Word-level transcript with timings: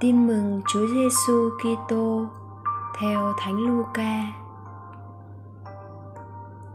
Tin 0.00 0.26
mừng 0.26 0.62
Chúa 0.68 0.86
Giêsu 0.86 1.50
Kitô 1.58 2.26
theo 3.00 3.34
Thánh 3.38 3.56
Luca. 3.56 4.22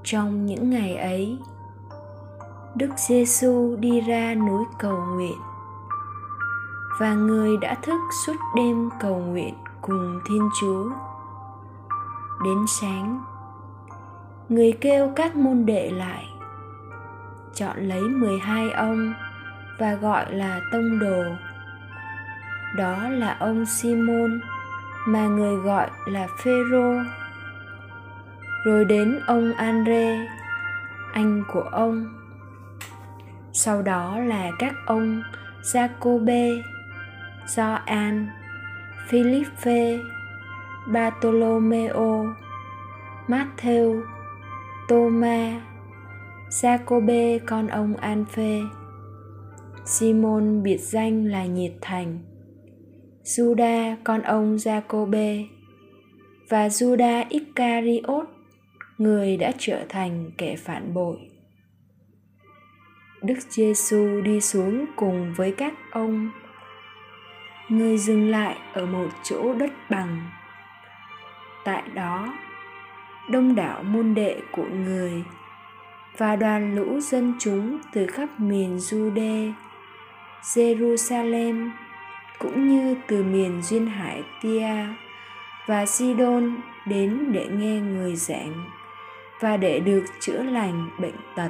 Trong 0.03 0.45
những 0.45 0.69
ngày 0.69 0.95
ấy, 0.95 1.37
Đức 2.75 2.89
Giêsu 3.07 3.75
đi 3.79 4.01
ra 4.01 4.35
núi 4.35 4.65
cầu 4.79 5.03
nguyện 5.15 5.37
và 6.99 7.13
người 7.13 7.57
đã 7.57 7.75
thức 7.83 7.99
suốt 8.25 8.35
đêm 8.55 8.89
cầu 8.99 9.19
nguyện 9.19 9.53
cùng 9.81 10.19
Thiên 10.25 10.49
Chúa. 10.61 10.89
Đến 12.43 12.57
sáng, 12.67 13.23
người 14.49 14.71
kêu 14.81 15.11
các 15.15 15.35
môn 15.35 15.65
đệ 15.65 15.91
lại, 15.91 16.25
chọn 17.55 17.77
lấy 17.77 18.01
12 18.01 18.71
ông 18.71 19.13
và 19.79 19.93
gọi 19.93 20.33
là 20.33 20.59
tông 20.71 20.99
đồ 20.99 21.23
đó 22.75 23.09
là 23.09 23.37
ông 23.39 23.65
Simon 23.65 24.39
mà 25.07 25.27
người 25.27 25.55
gọi 25.55 25.89
là 26.05 26.27
Phêrô. 26.43 26.93
Rồi 28.65 28.85
đến 28.85 29.19
ông 29.27 29.53
Andre, 29.53 30.27
anh 31.13 31.43
của 31.53 31.61
ông. 31.61 32.05
Sau 33.53 33.81
đó 33.81 34.19
là 34.19 34.51
các 34.59 34.73
ông 34.85 35.23
Jacobe, 35.61 36.61
Gioan, 37.47 38.27
Philippe, 39.07 39.97
Bartolomeo, 40.87 42.25
Matthew, 43.27 44.01
Thomas, 44.89 45.61
Jacobe 46.49 47.39
con 47.45 47.67
ông 47.67 47.95
Alphe, 47.95 48.59
Simon 49.85 50.63
biệt 50.63 50.77
danh 50.77 51.25
là 51.25 51.45
Nhiệt 51.45 51.71
Thành, 51.81 52.19
Juda 53.25 53.95
con 54.03 54.21
ông 54.21 54.55
Jacobe 54.55 55.45
và 56.49 56.67
Juda 56.67 57.25
Iscariot, 57.29 58.25
người 58.97 59.37
đã 59.37 59.51
trở 59.57 59.85
thành 59.89 60.31
kẻ 60.37 60.55
phản 60.55 60.93
bội. 60.93 61.17
Đức 63.21 63.37
Giêsu 63.49 64.21
đi 64.21 64.41
xuống 64.41 64.85
cùng 64.95 65.33
với 65.37 65.51
các 65.57 65.73
ông. 65.91 66.31
Người 67.69 67.97
dừng 67.97 68.29
lại 68.29 68.57
ở 68.73 68.85
một 68.85 69.07
chỗ 69.23 69.53
đất 69.53 69.71
bằng. 69.89 70.29
Tại 71.63 71.83
đó, 71.93 72.33
đông 73.29 73.55
đảo 73.55 73.83
môn 73.83 74.13
đệ 74.13 74.41
của 74.51 74.67
người 74.85 75.23
và 76.17 76.35
đoàn 76.35 76.75
lũ 76.75 76.99
dân 76.99 77.33
chúng 77.39 77.79
từ 77.93 78.07
khắp 78.07 78.39
miền 78.39 78.77
Jude, 78.77 79.51
Jerusalem 80.41 81.69
cũng 82.39 82.67
như 82.67 82.95
từ 83.07 83.23
miền 83.23 83.61
duyên 83.61 83.87
hải, 83.87 84.23
Tia 84.41 84.67
và 85.65 85.85
Sidon 85.85 86.55
đến 86.85 87.31
để 87.31 87.47
nghe 87.51 87.79
người 87.79 88.15
giảng 88.15 88.69
và 89.39 89.57
để 89.57 89.79
được 89.79 90.05
chữa 90.19 90.43
lành 90.43 90.89
bệnh 90.99 91.15
tật. 91.35 91.49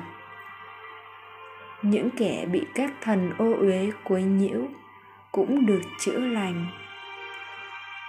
Những 1.82 2.10
kẻ 2.10 2.46
bị 2.52 2.62
các 2.76 2.92
thần 3.02 3.34
ô 3.38 3.54
uế 3.60 3.92
quấy 4.04 4.24
nhiễu 4.24 4.62
cũng 5.32 5.66
được 5.66 5.82
chữa 6.00 6.20
lành. 6.20 6.66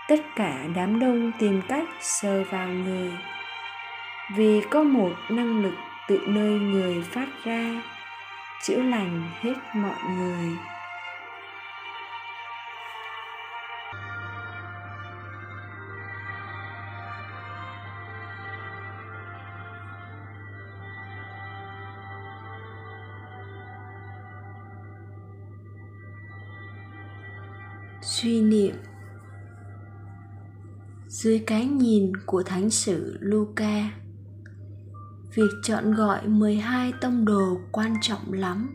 Tất 0.09 0.21
cả 0.37 0.65
đám 0.75 1.01
đông 1.01 1.33
tìm 1.39 1.63
cách 1.69 1.89
sờ 2.01 2.45
vào 2.51 2.69
người 2.69 3.13
vì 4.35 4.61
có 4.71 4.83
một 4.83 5.13
năng 5.31 5.63
lực 5.63 5.75
tự 6.09 6.21
nơi 6.27 6.59
người 6.59 7.03
phát 7.03 7.27
ra, 7.45 7.83
chữa 8.63 8.83
lành 8.83 9.31
hết 9.41 9.55
mọi 9.75 9.99
người 10.17 10.57
suy 28.03 28.43
niệm 28.43 28.75
dưới 31.09 31.39
cái 31.47 31.67
nhìn 31.67 32.13
của 32.27 32.43
thánh 32.43 32.71
sử 32.71 33.17
Luca 33.21 33.91
việc 35.35 35.51
chọn 35.63 35.95
gọi 35.95 36.29
12 36.29 36.93
tông 37.01 37.25
đồ 37.25 37.61
quan 37.73 37.95
trọng 38.03 38.33
lắm 38.33 38.75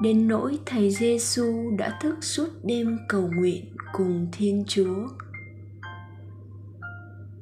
đến 0.00 0.28
nỗi 0.28 0.58
thầy 0.66 0.90
Giêsu 0.90 1.76
đã 1.78 1.98
thức 2.00 2.24
suốt 2.24 2.48
đêm 2.62 2.98
cầu 3.08 3.30
nguyện 3.36 3.64
cùng 3.92 4.28
Thiên 4.32 4.64
Chúa. 4.66 5.08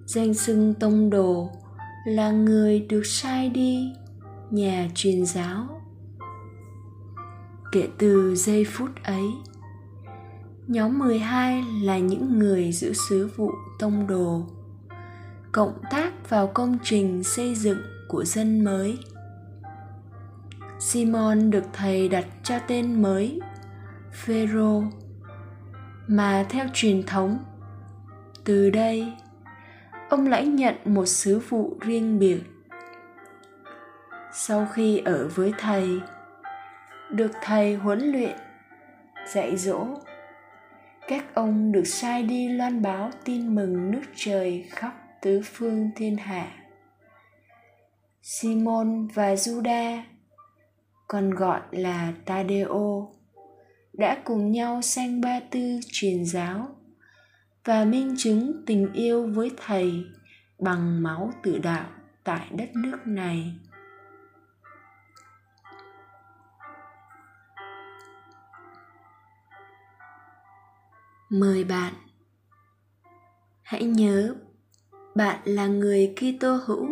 Danh 0.07 0.35
xưng 0.35 0.75
tông 0.75 1.11
đồ 1.11 1.51
là 2.07 2.31
người 2.31 2.81
được 2.81 3.07
sai 3.07 3.49
đi 3.49 3.93
nhà 4.51 4.89
truyền 4.95 5.27
giáo. 5.27 5.81
Kể 7.73 7.89
từ 7.99 8.35
giây 8.35 8.65
phút 8.65 8.91
ấy, 9.03 9.25
Nhóm 10.73 10.99
12 10.99 11.65
là 11.83 11.99
những 11.99 12.39
người 12.39 12.73
giữ 12.73 12.93
sứ 12.93 13.31
vụ 13.37 13.51
tông 13.79 14.07
đồ, 14.07 14.47
cộng 15.53 15.83
tác 15.91 16.31
vào 16.31 16.47
công 16.47 16.79
trình 16.83 17.25
xây 17.25 17.55
dựng 17.55 17.79
của 18.09 18.25
dân 18.25 18.65
mới. 18.65 18.99
Simon 20.81 21.51
được 21.51 21.65
thầy 21.73 22.09
đặt 22.09 22.27
cho 22.43 22.59
tên 22.69 23.03
mới 23.03 23.41
Phêrô 24.13 24.83
mà 26.07 26.47
theo 26.49 26.67
truyền 26.73 27.03
thống 27.03 27.39
từ 28.45 28.71
đây 28.71 29.13
ông 30.09 30.27
lãnh 30.27 30.57
nhận 30.57 30.75
một 30.85 31.07
sứ 31.07 31.39
vụ 31.39 31.77
riêng 31.81 32.19
biệt 32.19 32.41
sau 34.33 34.69
khi 34.73 34.99
ở 34.99 35.29
với 35.35 35.53
thầy 35.59 36.01
được 37.11 37.31
thầy 37.43 37.75
huấn 37.75 37.99
luyện 37.99 38.37
dạy 39.27 39.57
dỗ 39.57 39.87
các 41.13 41.35
ông 41.35 41.73
được 41.73 41.87
sai 41.87 42.23
đi 42.23 42.49
loan 42.49 42.83
báo 42.83 43.11
tin 43.25 43.55
mừng 43.55 43.91
nước 43.91 44.03
trời 44.15 44.65
khắp 44.71 44.95
tứ 45.21 45.41
phương 45.45 45.91
thiên 45.97 46.17
hạ. 46.17 46.53
Simon 48.23 49.07
và 49.07 49.35
juda, 49.35 50.03
còn 51.09 51.31
gọi 51.31 51.61
là 51.71 52.13
tadeo, 52.25 53.09
đã 53.93 54.23
cùng 54.25 54.51
nhau 54.53 54.83
sang 54.83 55.21
ba 55.21 55.41
tư 55.51 55.81
truyền 55.93 56.25
giáo 56.25 56.69
và 57.65 57.85
minh 57.85 58.15
chứng 58.19 58.63
tình 58.67 58.93
yêu 58.93 59.27
với 59.27 59.51
thầy 59.57 59.93
bằng 60.59 61.03
máu 61.03 61.33
tự 61.43 61.59
đạo 61.59 61.87
tại 62.25 62.47
đất 62.51 62.77
nước 62.77 62.99
này. 63.07 63.53
Mời 71.33 71.65
bạn. 71.65 71.95
Hãy 73.63 73.85
nhớ, 73.85 74.35
bạn 75.15 75.41
là 75.45 75.67
người 75.67 76.15
Kitô 76.17 76.55
hữu. 76.67 76.89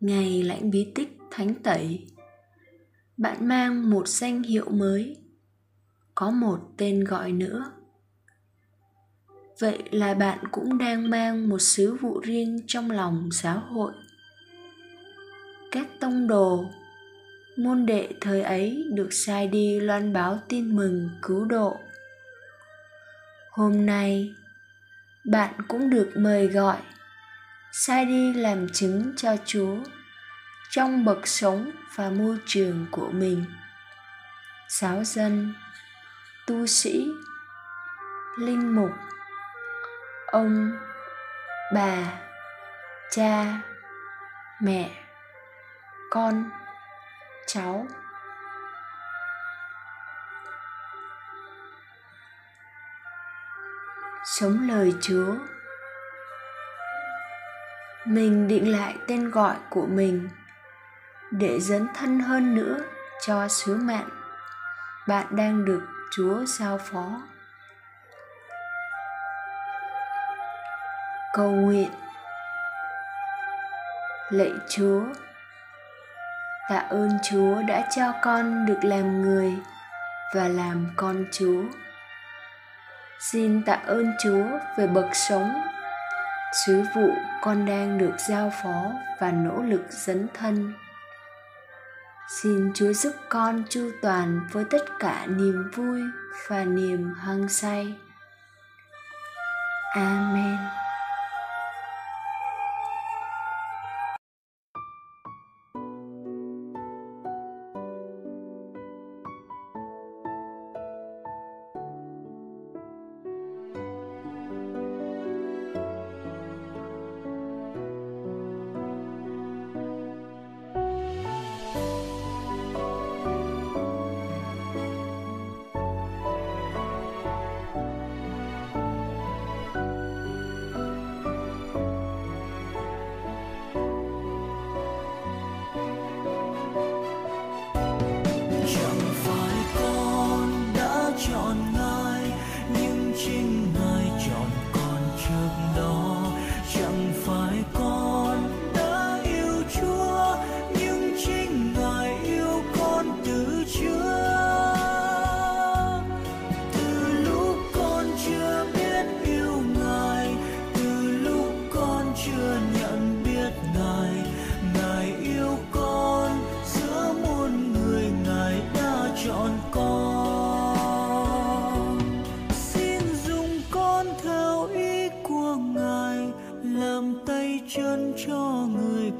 Ngày 0.00 0.42
lãnh 0.42 0.70
bí 0.70 0.92
tích 0.94 1.18
thánh 1.30 1.54
tẩy, 1.54 2.06
bạn 3.16 3.48
mang 3.48 3.90
một 3.90 4.08
danh 4.08 4.42
hiệu 4.42 4.68
mới, 4.70 5.16
có 6.14 6.30
một 6.30 6.58
tên 6.76 7.04
gọi 7.04 7.32
nữa. 7.32 7.72
Vậy 9.58 9.78
là 9.90 10.14
bạn 10.14 10.38
cũng 10.52 10.78
đang 10.78 11.10
mang 11.10 11.48
một 11.48 11.58
sứ 11.58 11.94
vụ 11.94 12.20
riêng 12.20 12.60
trong 12.66 12.90
lòng 12.90 13.28
giáo 13.32 13.58
hội. 13.58 13.92
Các 15.70 15.86
tông 16.00 16.26
đồ, 16.26 16.64
môn 17.56 17.86
đệ 17.86 18.08
thời 18.20 18.42
ấy 18.42 18.84
được 18.92 19.08
sai 19.12 19.46
đi 19.48 19.80
loan 19.80 20.12
báo 20.12 20.38
tin 20.48 20.76
mừng 20.76 21.08
cứu 21.22 21.44
độ 21.44 21.76
hôm 23.52 23.86
nay, 23.86 24.34
bạn 25.24 25.54
cũng 25.68 25.90
được 25.90 26.12
mời 26.16 26.46
gọi, 26.46 26.76
sai 27.72 28.04
đi 28.04 28.32
làm 28.32 28.68
chứng 28.72 29.12
cho 29.16 29.36
chúa 29.44 29.76
trong 30.70 31.04
bậc 31.04 31.26
sống 31.26 31.70
và 31.94 32.10
môi 32.10 32.38
trường 32.46 32.86
của 32.90 33.10
mình. 33.10 33.44
Giáo 34.68 35.04
dân, 35.04 35.54
tu 36.46 36.66
sĩ, 36.66 37.08
linh 38.38 38.76
mục, 38.76 38.90
ông, 40.26 40.72
bà, 41.74 42.12
cha, 43.10 43.60
mẹ, 44.62 45.04
con, 46.10 46.50
cháu. 47.46 47.86
sống 54.24 54.68
lời 54.68 54.94
Chúa. 55.00 55.34
Mình 58.04 58.48
định 58.48 58.72
lại 58.72 58.96
tên 59.06 59.30
gọi 59.30 59.56
của 59.70 59.86
mình 59.86 60.28
để 61.30 61.60
dấn 61.60 61.86
thân 61.94 62.20
hơn 62.20 62.54
nữa 62.54 62.78
cho 63.26 63.48
sứ 63.48 63.76
mạng 63.76 64.08
bạn 65.08 65.26
đang 65.30 65.64
được 65.64 65.82
Chúa 66.10 66.44
giao 66.44 66.78
phó. 66.78 67.22
Cầu 71.32 71.50
nguyện 71.50 71.90
Lạy 74.30 74.52
Chúa, 74.68 75.02
tạ 76.68 76.78
ơn 76.78 77.10
Chúa 77.30 77.62
đã 77.62 77.88
cho 77.96 78.12
con 78.22 78.66
được 78.66 78.78
làm 78.82 79.22
người 79.22 79.52
và 80.34 80.48
làm 80.48 80.86
con 80.96 81.24
Chúa 81.32 81.81
xin 83.30 83.62
tạ 83.64 83.72
ơn 83.72 84.12
chúa 84.22 84.44
về 84.76 84.86
bậc 84.86 85.06
sống. 85.14 85.52
Sứ 86.66 86.82
vụ 86.94 87.10
con 87.42 87.66
đang 87.66 87.98
được 87.98 88.14
giao 88.28 88.52
phó 88.62 88.92
và 89.20 89.30
nỗ 89.30 89.62
lực 89.62 89.82
dấn 89.90 90.28
thân. 90.34 90.72
Xin 92.42 92.72
chúa 92.74 92.92
giúp 92.92 93.12
con 93.28 93.62
chu 93.68 93.90
toàn 94.02 94.40
với 94.52 94.64
tất 94.70 94.84
cả 94.98 95.26
niềm 95.26 95.70
vui 95.74 96.02
và 96.48 96.64
niềm 96.64 97.14
hăng 97.14 97.48
say. 97.48 97.96
Amen. 99.94 100.81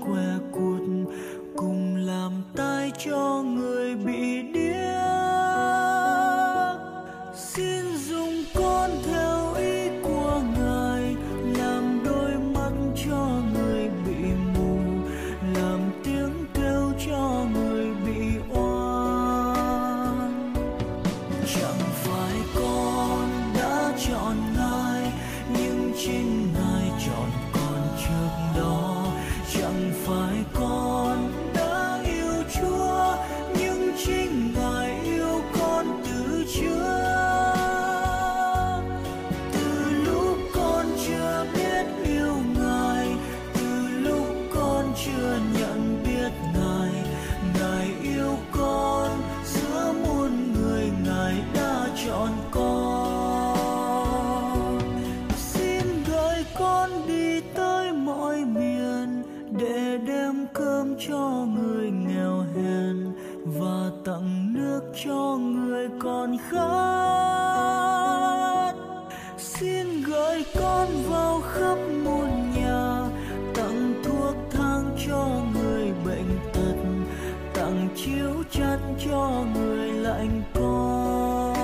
滚 0.00 0.31
người 65.73 65.89
còn 65.99 66.37
khát. 66.51 67.53
Xin 69.39 70.03
gửi 70.03 70.45
con 70.61 70.89
vào 71.09 71.41
khắp 71.41 71.79
muôn 72.05 72.53
nhà, 72.55 73.05
tặng 73.55 74.03
thuốc 74.05 74.35
thang 74.51 74.97
cho 75.07 75.29
người 75.55 75.93
bệnh 76.05 76.39
tật, 76.53 76.75
tặng 77.55 77.89
chiếu 77.97 78.43
chăn 78.51 78.95
cho 79.07 79.45
người 79.55 79.93
lạnh 79.93 80.43
con. 80.55 81.55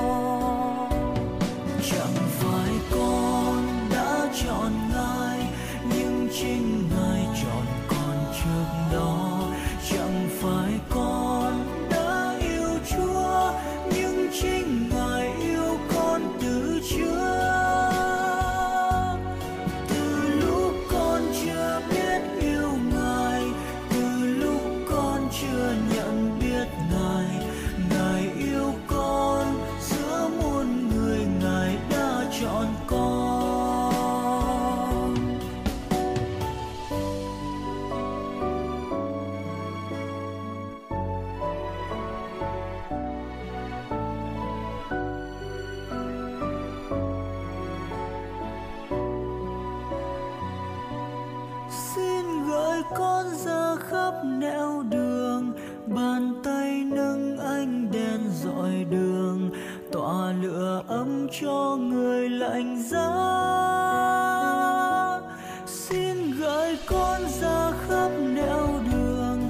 Chẳng 1.90 2.16
phải 2.38 2.72
con 2.90 3.66
đã 3.94 4.28
chọn 4.44 4.72
ngài, 4.92 5.48
nhưng 5.84 6.28
chính 6.40 6.87
xin 51.70 52.46
gửi 52.46 52.82
con 52.96 53.26
ra 53.44 53.76
khắp 53.76 54.12
nẻo 54.24 54.82
đường, 54.90 55.52
bàn 55.86 56.40
tay 56.44 56.84
nâng 56.84 57.38
anh 57.38 57.90
đèn 57.92 58.20
dọi 58.44 58.84
đường, 58.90 59.50
tỏa 59.92 60.32
lửa 60.32 60.82
ấm 60.88 61.26
cho 61.40 61.76
người 61.80 62.28
lạnh 62.28 62.82
giá. 62.82 63.08
Xin 65.66 66.30
gửi 66.38 66.78
con 66.86 67.20
ra 67.40 67.72
khắp 67.88 68.10
nẻo 68.34 68.68
đường, 68.92 69.40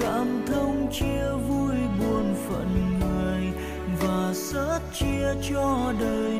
cảm 0.00 0.42
thông 0.46 0.86
chia 0.92 1.30
vui 1.48 1.74
buồn 2.00 2.34
phận 2.48 2.98
người, 3.00 3.52
và 4.00 4.32
sớt 4.34 4.80
chia 4.94 5.34
cho 5.50 5.92
đời 6.00 6.38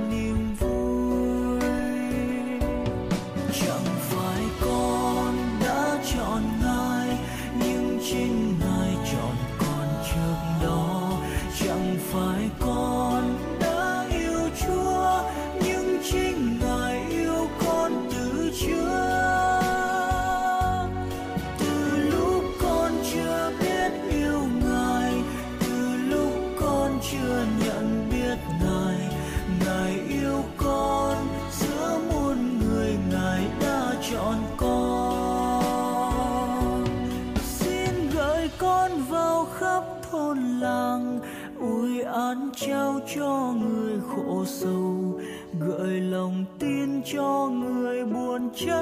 ủi 41.60 42.00
an 42.00 42.50
trao 42.56 43.00
cho 43.16 43.54
người 43.60 44.00
khổ 44.08 44.44
sầu, 44.46 45.20
gợi 45.60 46.00
lòng 46.00 46.44
tin 46.58 47.02
cho 47.12 47.50
người 47.52 48.04
buồn 48.04 48.50
chán. 48.66 48.78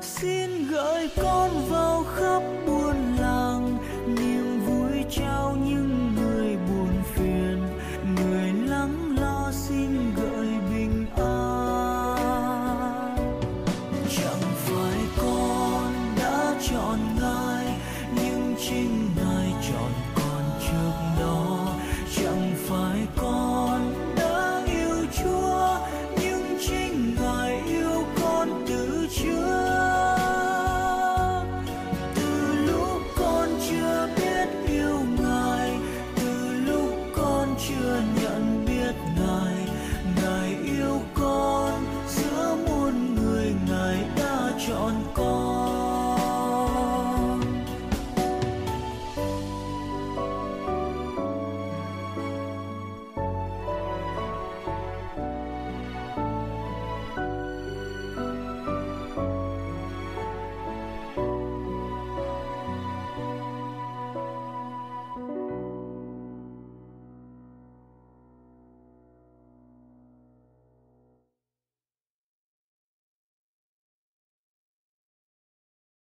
Xin 0.00 0.50
gửi 0.70 1.08
con 1.16 1.50
vào 1.70 2.04
khắp 2.16 2.42